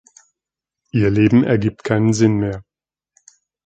[0.91, 2.63] Ihr Leben ergibt keinen Sinn mehr.